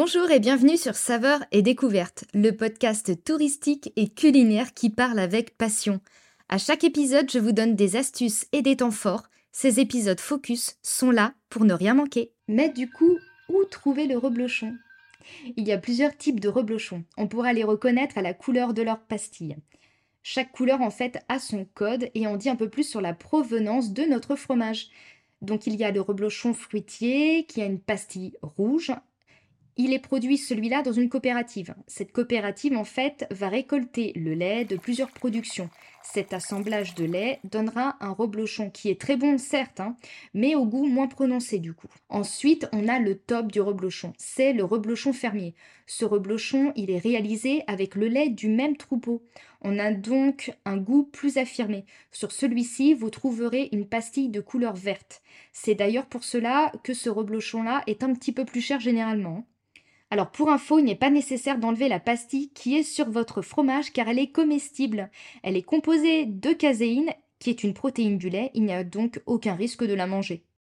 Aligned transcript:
Bonjour 0.00 0.30
et 0.30 0.38
bienvenue 0.38 0.76
sur 0.76 0.94
Saveurs 0.94 1.44
et 1.50 1.60
Découvertes, 1.60 2.24
le 2.32 2.52
podcast 2.52 3.24
touristique 3.24 3.92
et 3.96 4.08
culinaire 4.08 4.72
qui 4.72 4.90
parle 4.90 5.18
avec 5.18 5.58
passion. 5.58 6.00
À 6.48 6.56
chaque 6.56 6.84
épisode, 6.84 7.28
je 7.28 7.40
vous 7.40 7.50
donne 7.50 7.74
des 7.74 7.96
astuces 7.96 8.46
et 8.52 8.62
des 8.62 8.76
temps 8.76 8.92
forts. 8.92 9.24
Ces 9.50 9.80
épisodes 9.80 10.20
focus 10.20 10.76
sont 10.84 11.10
là 11.10 11.34
pour 11.50 11.64
ne 11.64 11.74
rien 11.74 11.94
manquer. 11.94 12.30
Mais 12.46 12.68
du 12.68 12.88
coup, 12.88 13.18
où 13.48 13.64
trouver 13.64 14.06
le 14.06 14.16
reblochon? 14.16 14.76
Il 15.56 15.66
y 15.66 15.72
a 15.72 15.78
plusieurs 15.78 16.16
types 16.16 16.38
de 16.38 16.48
reblochons. 16.48 17.02
On 17.16 17.26
pourra 17.26 17.52
les 17.52 17.64
reconnaître 17.64 18.18
à 18.18 18.22
la 18.22 18.34
couleur 18.34 18.74
de 18.74 18.82
leur 18.82 19.00
pastille. 19.00 19.56
Chaque 20.22 20.52
couleur 20.52 20.80
en 20.80 20.90
fait 20.90 21.24
a 21.28 21.40
son 21.40 21.66
code 21.74 22.08
et 22.14 22.28
on 22.28 22.36
dit 22.36 22.50
un 22.50 22.56
peu 22.56 22.68
plus 22.68 22.88
sur 22.88 23.00
la 23.00 23.14
provenance 23.14 23.92
de 23.92 24.04
notre 24.04 24.36
fromage. 24.36 24.90
Donc 25.42 25.66
il 25.66 25.74
y 25.74 25.82
a 25.82 25.90
le 25.90 26.00
reblochon 26.00 26.54
fruitier 26.54 27.46
qui 27.46 27.62
a 27.62 27.66
une 27.66 27.80
pastille 27.80 28.36
rouge, 28.42 28.92
il 29.78 29.92
est 29.92 30.00
produit 30.00 30.36
celui-là 30.36 30.82
dans 30.82 30.92
une 30.92 31.08
coopérative. 31.08 31.74
Cette 31.86 32.12
coopérative, 32.12 32.76
en 32.76 32.84
fait, 32.84 33.26
va 33.30 33.48
récolter 33.48 34.12
le 34.16 34.34
lait 34.34 34.64
de 34.64 34.76
plusieurs 34.76 35.12
productions. 35.12 35.70
Cet 36.02 36.32
assemblage 36.32 36.94
de 36.94 37.04
lait 37.04 37.38
donnera 37.44 37.96
un 38.00 38.10
reblochon 38.10 38.70
qui 38.70 38.88
est 38.88 39.00
très 39.00 39.16
bon, 39.16 39.38
certes, 39.38 39.78
hein, 39.78 39.94
mais 40.34 40.54
au 40.54 40.64
goût 40.64 40.86
moins 40.86 41.06
prononcé 41.06 41.58
du 41.58 41.74
coup. 41.74 41.86
Ensuite, 42.08 42.66
on 42.72 42.88
a 42.88 42.98
le 42.98 43.16
top 43.16 43.52
du 43.52 43.60
reblochon. 43.60 44.14
C'est 44.16 44.52
le 44.52 44.64
reblochon 44.64 45.12
fermier. 45.12 45.54
Ce 45.86 46.04
reblochon, 46.04 46.72
il 46.76 46.90
est 46.90 46.98
réalisé 46.98 47.62
avec 47.66 47.94
le 47.94 48.08
lait 48.08 48.30
du 48.30 48.48
même 48.48 48.76
troupeau. 48.76 49.22
On 49.60 49.78
a 49.78 49.92
donc 49.92 50.52
un 50.64 50.76
goût 50.76 51.04
plus 51.04 51.36
affirmé. 51.36 51.84
Sur 52.10 52.32
celui-ci, 52.32 52.94
vous 52.94 53.10
trouverez 53.10 53.68
une 53.72 53.86
pastille 53.86 54.28
de 54.28 54.40
couleur 54.40 54.74
verte. 54.74 55.22
C'est 55.52 55.74
d'ailleurs 55.74 56.06
pour 56.06 56.24
cela 56.24 56.72
que 56.82 56.94
ce 56.94 57.10
reblochon-là 57.10 57.82
est 57.86 58.02
un 58.02 58.14
petit 58.14 58.32
peu 58.32 58.44
plus 58.44 58.60
cher 58.60 58.80
généralement. 58.80 59.46
Alors 60.10 60.30
pour 60.30 60.50
info, 60.50 60.78
il 60.78 60.84
n'est 60.84 60.94
pas 60.94 61.10
nécessaire 61.10 61.58
d'enlever 61.58 61.88
la 61.88 62.00
pastille 62.00 62.50
qui 62.50 62.76
est 62.76 62.82
sur 62.82 63.10
votre 63.10 63.42
fromage 63.42 63.92
car 63.92 64.08
elle 64.08 64.18
est 64.18 64.32
comestible. 64.32 65.10
Elle 65.42 65.56
est 65.56 65.62
composée 65.62 66.24
de 66.26 66.52
caséine 66.52 67.12
qui 67.38 67.50
est 67.50 67.62
une 67.62 67.74
protéine 67.74 68.18
du 68.18 68.30
lait, 68.30 68.50
il 68.54 68.64
n'y 68.64 68.72
a 68.72 68.84
donc 68.84 69.22
aucun 69.26 69.54
risque 69.54 69.84
de 69.84 69.94
la 69.94 70.06
manger. 70.06 70.44